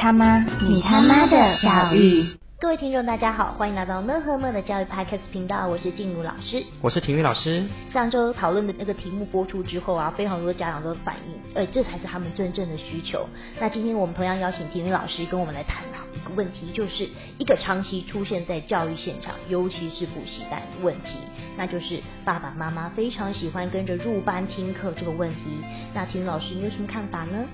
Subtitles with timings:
[0.00, 2.26] 他妈，你他妈的教育。
[2.58, 7.66] 各位听众，大家好，欢迎来到乐呵乐的教育 Podcast 频道，我是静茹老师，我是体育老师。
[7.90, 13.28] 上周讨论的那个题目播出之后啊，非常多家长都反映，呃，这才是他们真正的需求。
[13.60, 17.06] 那今天我们同样邀请体育老师跟我们来探讨一个问题，就是
[17.36, 21.18] 一个长期出现在教育现场，尤其是补习班问题，
[21.58, 25.58] 那就是爸爸妈妈非常喜欢跟着入班听课这个问题。
[25.92, 27.44] 那体育老师你有什么看法呢？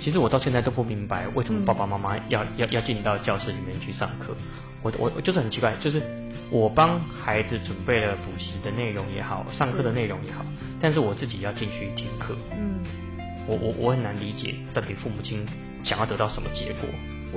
[0.00, 4.34] 其实我到现在都不明白，为什么爸爸妈妈要要要进到教室里面去上课。
[4.82, 6.02] 我我我就是很奇怪，就是
[6.50, 10.44] 我帮孩子准备了补习的内容也好，上课的内容也好，
[10.80, 12.36] 但是我自己要进去听课。
[12.52, 12.82] 嗯，
[13.46, 15.46] 我我我很难理解，到底父母亲
[15.84, 16.88] 想要得到什么结果？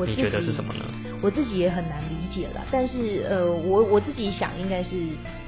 [0.04, 0.84] 你觉得是什么呢？
[1.22, 4.96] 我自己也很难理解了，但是呃，我我自己想应该是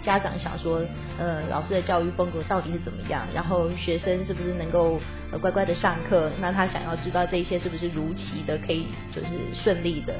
[0.01, 0.81] 家长想说，
[1.19, 4.99] 呃，老师的教育风格到底是怎么样，然后学生是不是能够
[5.41, 6.31] 乖乖的上课？
[6.39, 9.27] 那他想要知道这一切是不是如期的，可以就是
[9.63, 10.13] 顺利的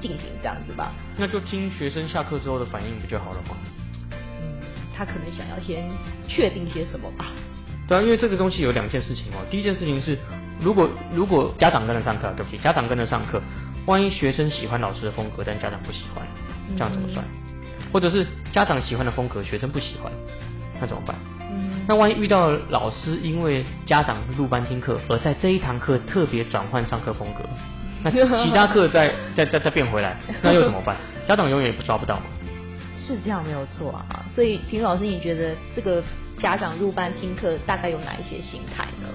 [0.00, 0.92] 进行这样子吧？
[1.16, 3.56] 那就听学生下课之后的反应不就好了吗？
[4.10, 4.60] 嗯，
[4.94, 5.88] 他可能想要先
[6.26, 7.26] 确定些什么吧？
[7.86, 9.38] 对啊，因为这个东西有两件事情哦。
[9.48, 10.18] 第一件事情是，
[10.60, 13.40] 如果如果家长跟着上课，对不起，家长跟着上课。
[13.88, 16.26] 万一学生喜欢老师的风格，但家长不喜欢，
[16.76, 17.24] 这样怎么算？
[17.90, 20.12] 或者是家长喜欢的风格，学生不喜欢，
[20.78, 21.16] 那怎么办？
[21.86, 27.42] 那万一遇到老师因为家长入班听课，而在这一堂课特别转换上课风格，
[28.04, 30.94] 那其他课再再再再变回来， 那又怎么办？
[31.26, 32.24] 家长永远也抓不到嘛。
[32.98, 36.02] 是这样没有错啊，所以平老师，你觉得这个
[36.36, 39.08] 家长入班听课大概有哪一些心态呢？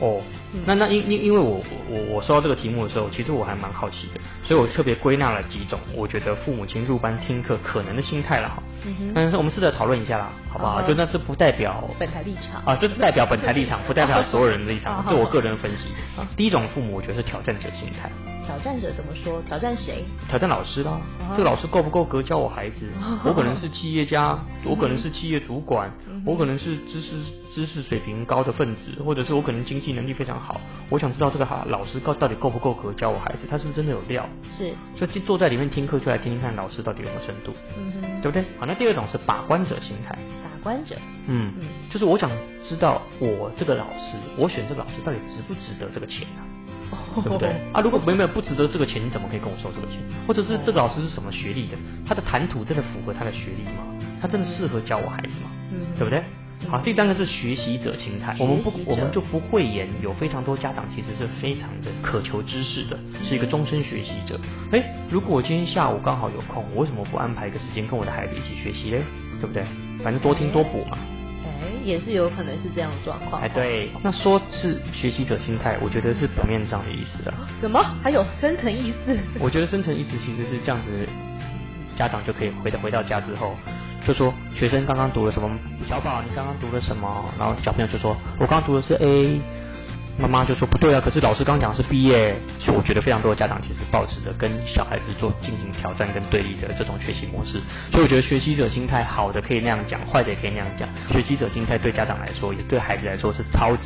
[0.00, 0.20] 哦，
[0.66, 8.62] 那那因因因为我我我收到这个题目的时候，其实我还蛮好奇的，所以我特别归纳了几种，我觉得父母亲入班听课可能的心态了哈。
[8.84, 9.12] 嗯哼。
[9.14, 10.82] 但是我们试着讨论一下啦，好不好？
[10.82, 16.26] 就那是不代表本台立场啊，就是代表本台立场，不代表所有人的立场， 是我个人分析啊。
[16.36, 18.10] 第一种父母，我觉得是挑战者心态。
[18.46, 19.42] 挑战者怎么说？
[19.42, 20.04] 挑战谁？
[20.28, 21.00] 挑战老师啦。
[21.32, 22.88] 这个老师够不够格教我孩子？
[23.24, 25.90] 我可能是企业家，我可能是企业主管，
[26.24, 27.10] 我可能是知识
[27.54, 30.60] 知识水平高的分子，或者是我可能经济能力非常好。
[30.90, 33.46] 我想知道这个哈老师到到底够不够格教我孩子？
[33.50, 34.28] 他是不是真的有料？
[34.56, 34.72] 是。
[34.96, 38.44] 所以坐在里面听课，就来听听看老师到底有没有深度，嗯哼，对不对？
[38.58, 40.16] 好，那第二种是把关者心态。
[40.42, 40.96] 把关者。
[41.26, 42.30] 嗯嗯，就是我想
[42.62, 46.44] 知道我这个老师，我选这个老师到底值不值得这个钱啊？
[47.22, 47.80] 对不对 啊？
[47.80, 49.98] 如果没有不值得这个钱，你怎么可以跟我收这个钱？
[50.26, 51.76] 或者是这个老师是什么学历的？
[52.06, 53.84] 他的谈吐真的符合他的学历吗？
[54.20, 55.50] 他真的适合教我孩子吗？
[55.72, 56.22] 嗯，对不对？
[56.68, 58.34] 好，第三个是学习者心态。
[58.38, 64.40] 我们不，我们就不讳言，有非常多家长其实是非常的渴求知识的，是一个终身学习者。
[64.72, 69.02] 哎，如果我今天下午刚好有空，我为什么不安排一个时间跟我的孩子一起学习嘞？
[69.40, 69.64] 对不对？
[70.02, 70.96] 反正多听多补嘛。
[71.84, 73.42] 也是有可能是这样的状况。
[73.42, 77.46] 哎，对，那说是学习者心态，我觉得是表面上的意思啊。
[77.60, 77.78] 什么？
[78.02, 79.16] 还有深层意思？
[79.38, 81.06] 我觉得深层意思其实是这样子，
[81.96, 83.54] 家长就可以回到回到家之后，
[84.06, 85.50] 就说学生刚刚读了什么，
[85.86, 89.40] 小宝你刚刚读了什么，然后小朋友就说，我刚刚读的是 A。
[90.18, 97.60] 妈妈就说不对啊，可是老师刚讲是毕业，所以我觉得非常多的家长其实抱持着跟小孩子做进行挑战跟对立的这种学习模式，
[97.90, 100.88] 所以我觉得学习者心态好的可以那样讲，坏的也可以那样讲。
[101.10, 103.82] 学习者心态对家长来说，也对孩子来说是超级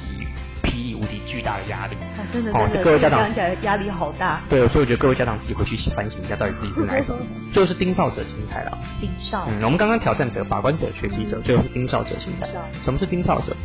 [0.63, 1.97] 霹雳无敌巨大的压力。
[2.31, 4.41] 真的真的，各位家长起来压力好大。
[4.51, 7.17] 对，所以我觉得各位家长自己回去反省一下，到底自己是哪一种，
[7.55, 8.79] 就是盯梢者心态了。
[9.01, 9.47] 盯梢。
[9.49, 12.47] 嗯，我们刚刚挑战者、把关者、学习者，最后是盯梢者心态。
[12.85, 13.57] 什么是盯梢者？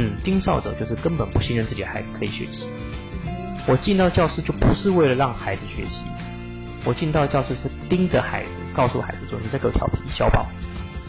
[0.00, 2.68] 嗯，盯梢者就是根本不信任自己的孩子可以学习。
[3.66, 6.04] 我进到教室就不是为了让孩子学习，
[6.84, 10.46] 我进到教室是盯着孩子，告诉孩子说：“你在给我调皮，小宝，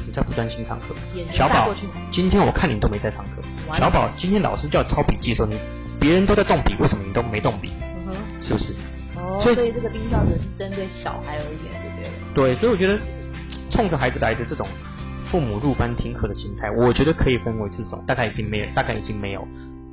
[0.08, 0.96] 你在不专心上课。”
[1.32, 1.70] 小宝，
[2.12, 3.44] 今天我看你都没在上课。
[3.78, 5.60] 小宝，今天老师叫抄笔记的时候，你
[6.00, 7.72] 别人都在动笔，为什么你都没动笔？
[8.42, 8.74] 是不是？
[9.16, 12.56] 哦，所以这个盯梢者是针对小孩而言，对不对？
[12.56, 12.98] 对，所以我觉得
[13.70, 14.68] 冲着孩子来的这种。
[15.32, 19.48] 父母入班听课的心态，我觉得可以分为这种，大概已经没有，大概已经没有，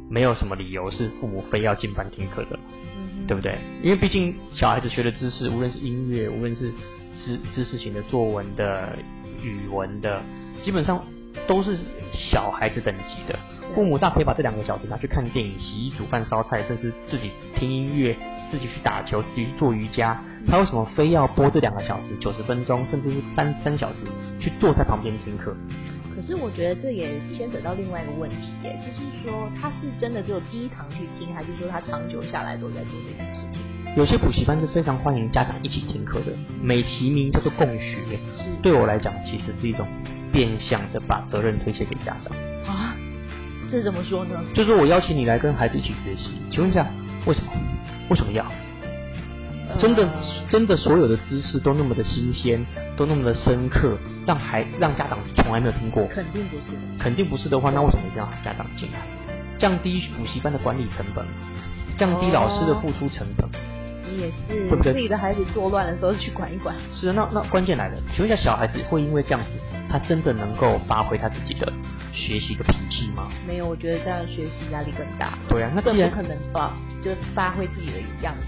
[0.08, 2.58] 没有什么理由是父母非要进班听课的，
[3.28, 3.58] 对不对？
[3.82, 6.72] 因为毕竟小孩子学的知识，无论是音乐，无论是
[7.24, 8.96] 知知识型的作文的、
[9.42, 10.22] 语文的，
[10.62, 11.04] 基本上
[11.46, 11.76] 都是
[12.12, 13.38] 小孩子等级的。
[13.74, 18.16] 父母大可以把这两个小时拿去看电影、洗衣、煮饭、烧菜，甚至自己听音乐。
[18.50, 23.98] 自己去打球，自己去做瑜伽，他为什么非要播这两个小时、九十分钟，甚至是三三小时，
[24.40, 25.56] 去坐在旁边听课？
[26.14, 33.60] 可是我觉得这也牵扯到另外一个问题，耶，就是说他是真的只有第一堂去听，还是说他长久下来都在做这件事情？
[33.96, 36.32] 有些补习班是非常欢迎家长一起听课的，
[36.62, 37.98] 美其名叫做共学。
[38.62, 39.86] 对我来讲，其实是一种
[40.32, 42.32] 变相的把责任推卸给家长。
[42.66, 42.96] 啊？
[43.70, 44.40] 这怎么说呢？
[44.54, 46.86] 就是我邀请你来跟孩子一起学习，请问一下，
[47.26, 47.50] 为什么？
[48.08, 48.44] 为什么要？
[49.78, 50.08] 真的
[50.48, 52.64] 真的所有的知识都那么的新鲜，
[52.96, 56.06] 都那么的深刻，让孩让家长从来没有听过？
[56.06, 56.68] 肯定不是。
[56.98, 59.00] 肯定不是的话，那为什么一定要家长进来？
[59.58, 61.24] 降低补习班的管理成本，
[61.98, 63.48] 降低老师的付出成本。
[64.16, 64.92] 也是，对不对？
[64.92, 66.74] 自己的孩子作乱的时候去管一管。
[66.94, 69.50] 是啊，那那关键来了，请问一下，小孩子会因为这样子，
[69.90, 71.72] 他真的能够发挥他自己的
[72.12, 73.28] 学习的脾气吗？
[73.46, 75.38] 没有，我觉得这样学习压力更大。
[75.48, 76.72] 对啊，那更不可能发，
[77.02, 78.46] 就发挥自己的样子。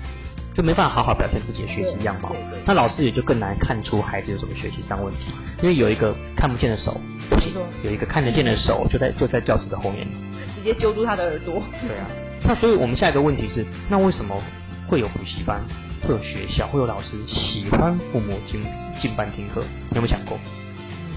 [0.54, 2.34] 就没办法好好表现自己的学习样貌，
[2.66, 5.30] 那老师也就更难看出孩子有什么学习上问题，
[5.62, 7.00] 因为有一个看不见的手，
[7.30, 7.52] 不行，
[7.84, 10.04] 有一个看得见的手就在就在教室的后面，
[10.56, 11.62] 直接揪住他的耳朵。
[11.86, 12.06] 对啊，
[12.42, 14.34] 那所以我们下一个问题是，那为什么
[14.88, 15.62] 会有补习班，
[16.02, 18.60] 会有学校，会有老师喜欢父母进
[18.98, 19.62] 进班听课？
[19.90, 20.36] 你有没有想过？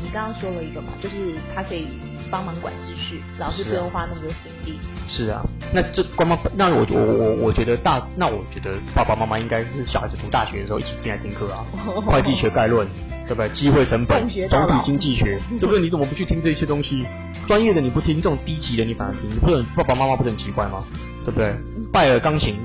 [0.01, 1.87] 你刚刚说了一个嘛，就是他可以。
[2.29, 4.79] 帮忙管秩序，老师不用花那么多心力。
[5.09, 5.43] 是啊，
[5.73, 11.65] 那这光帮那我我我我觉得大那我觉得爸爸妈妈应该是小孩子读大学的时候一起进来听课啊，
[12.05, 12.87] 会计学概论，
[13.27, 13.49] 对不对？
[13.49, 15.81] 机会成本、总体经济学，对不对？
[15.81, 17.05] 你怎么不去听这些东西？
[17.47, 20.85] 专业的你不听，这种低级的你反而听，不是爸爸妈妈不是很奇怪吗？
[21.25, 21.53] 对不对？
[21.91, 22.55] 拜尔钢琴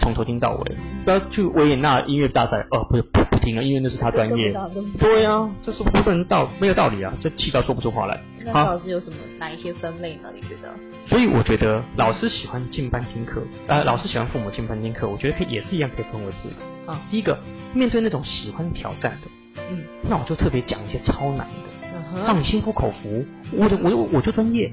[0.00, 4.54] 从头听到尾，不要去维也纳音乐大赛哦，不是不不听了，因为那是他专业。
[4.98, 8.20] 对啊，这是不能道没有道理啊，这气到说不出话来。
[8.44, 10.30] 那老师有什么哪一些分类呢？
[10.34, 10.72] 你觉得？
[11.06, 17.00] 所以我觉得老师喜欢进班听课，呃，老师喜欢父母进班听课，我觉得可以也是一样可以分为四个啊。
[17.10, 17.38] 第一个，
[17.74, 23.24] 面对那种喜欢挑战的，嗯，那我就特别讲一些超难的，让你心服口服。
[23.52, 24.72] 我我我我就专业。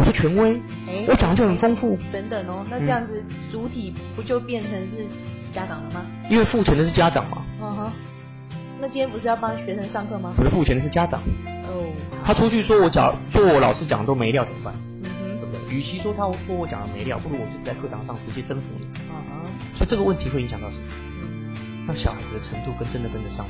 [0.00, 0.58] 我是权威，
[1.06, 1.98] 我讲的就很丰富。
[2.10, 5.06] 等等哦，那这样子主体不就变成是
[5.52, 6.06] 家长了吗？
[6.30, 7.44] 因为付钱的是家长嘛。
[7.60, 7.92] 嗯哼。
[8.80, 10.32] 那今天不是要帮学生上课吗？
[10.34, 11.20] 不是付钱的是家长。
[11.68, 11.92] 哦。
[12.24, 14.74] 他出去说我讲，说我老师讲都没料怎么办？
[15.04, 15.36] 嗯哼。
[15.36, 15.76] 对不对？
[15.76, 18.86] 与其说他说我讲的没料，不如我自己在课堂上直接征服你。
[18.96, 19.76] 嗯哼。
[19.76, 20.84] 所以这个问题会影响到什么？
[21.86, 23.44] 让小孩子的程度跟真的跟得上。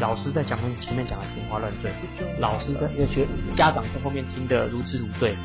[0.00, 1.90] 老师在讲前面讲的天花乱坠，
[2.38, 5.36] 老师在学家长在后面听得如痴如醉。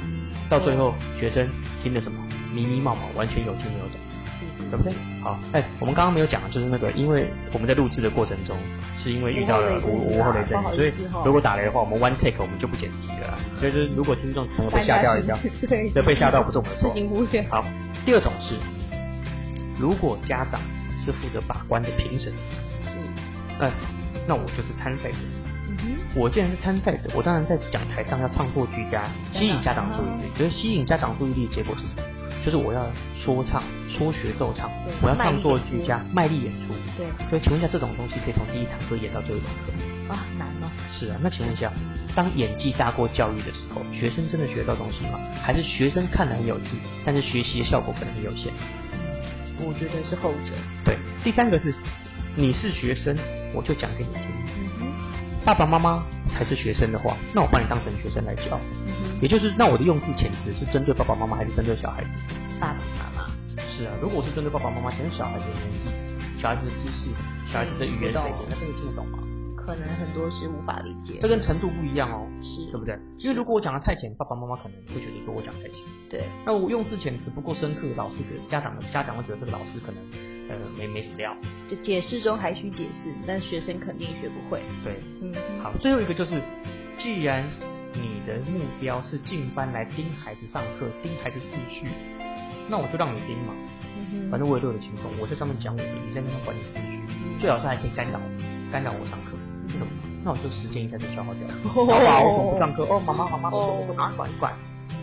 [0.49, 1.47] 到最后，学生
[1.81, 2.17] 听的什么
[2.53, 3.95] 迷迷冒冒，完全有听没有懂，
[4.69, 4.93] 对不对？
[5.21, 8.57] 好，哎，我们刚刚没有讲，就是那个，因为我们在录制的过程中，
[8.97, 10.91] 是因为遇到了无无后雷阵雨，所以
[11.23, 13.37] 如果打雷的话，我们 one take 我们就不剪辑了。
[13.59, 15.37] 所以，是如果听众朋友被吓掉一跳，
[15.69, 16.93] 对，被吓到不是我们的错。
[17.49, 17.65] 好，
[18.05, 18.55] 第二种是，
[19.79, 20.59] 如果家长
[21.05, 22.33] 是负责把关的评审，
[22.81, 22.89] 是，
[23.59, 23.71] 哎，
[24.27, 25.17] 那我就是参赛者。
[26.13, 30.31] 我既然是参赛者，我当然在讲台上要唱作俱佳，吸引家长注意力。
[30.37, 32.03] 觉得吸引家长注意力的结果是什么？
[32.43, 32.85] 就是我要
[33.23, 34.69] 说唱、说学逗唱，
[35.01, 36.73] 我要唱作俱佳，卖力演出。
[36.97, 37.05] 对。
[37.29, 40.13] 所以请问一下，这种东西可以从第一堂课演到最后一堂课？
[40.13, 40.69] 啊，难吗。
[40.91, 41.71] 是啊，那请问一下，
[42.13, 45.17] 当演技大过教育的时候，学生真的学到东西吗？
[45.41, 46.75] 还是学生看来很有趣，
[47.05, 48.51] 但是学习的效果可能很有限？
[49.63, 50.51] 我觉得是后者。
[50.83, 50.97] 对。
[51.23, 51.73] 第三个是，
[52.35, 53.15] 你是学生，
[53.53, 54.60] 我就讲给你听。
[55.43, 58.59] 爸爸妈妈才是学生的话，那我把你当成学生来教，
[59.21, 62.09] 也就是那我的用字遣词是针对爸爸妈妈还是针对小孩子？
[62.59, 63.31] 爸爸妈妈。
[63.73, 67.09] 是啊，如果我是针对爸爸妈妈，其实小孩子的年纪、小孩子的知识、
[67.51, 69.17] 小孩子的语言水平，那真的听得懂吗？
[69.57, 71.17] 可能很多是无法理解。
[71.21, 72.97] 这跟程度不一样哦，是，对不对？
[73.17, 75.81] 因为如果我讲的太浅，爸爸妈妈可能会觉得说我讲太浅。
[76.09, 76.25] 对。
[76.45, 80.30] 那我用字遣词不够深刻，老师的家长的家长会觉得这个老师可能。
[80.51, 81.33] 呃，没没什么料，
[81.69, 84.59] 就解释中还需解释，但学生肯定学不会。
[84.83, 86.41] 对，嗯，好，最后一个就是，
[86.97, 87.47] 既然
[87.93, 91.87] 你的目标是进班来盯孩子上课，盯孩子秩序，
[92.69, 93.53] 那我就让你盯嘛。
[94.13, 96.99] 嗯反正我也都有轻松，我在上面讲我的，你在那边管理秩序，
[97.39, 98.19] 最好是还可以干扰，
[98.71, 99.37] 干扰我上课。
[99.67, 99.91] 为什么？
[100.23, 101.53] 那我就时间一下就消耗掉了。
[101.87, 102.83] 爸 爸，我不上课？
[102.85, 104.53] 哦，妈妈，妈妈，我说我说，赶快管一管。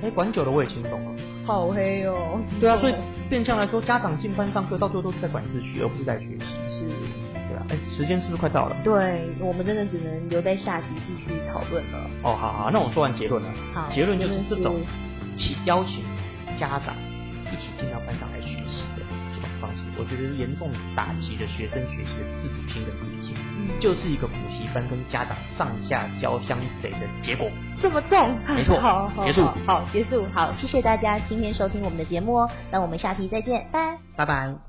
[0.02, 1.10] 哎，管久了我也轻松了。
[1.48, 2.38] 好黑哦。
[2.60, 2.94] 对啊，所以
[3.30, 6.44] 变相来说，家长进班上课，到最后都是在管秩序，而不是在学习。
[6.68, 6.84] 是。
[7.48, 8.76] 对啊，哎，时间是不是快到了？
[8.84, 11.98] 对，我们真的只能留在下集继续讨论了。
[12.22, 13.48] 哦，好好，那我说完结论了。
[13.72, 13.88] 好。
[13.90, 14.76] 结论就是这种，
[15.38, 16.04] 请邀请
[16.60, 16.94] 家长
[17.50, 18.58] 一起进到班上来学
[19.98, 23.34] 我觉得严重打击了学生学习的自主性跟自理性。
[23.80, 27.50] 就是一个补习班跟家长上下交相贼的结果，
[27.80, 28.36] 这么重？
[28.48, 34.67] 没错，好，结束，好，结束，好，谢谢大家今天收听我们的节目哦，那我们下期再见，拜，拜拜。